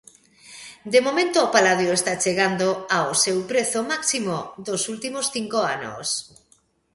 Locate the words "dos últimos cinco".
4.67-5.57